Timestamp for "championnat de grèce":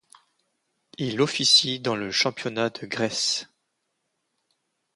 2.11-3.45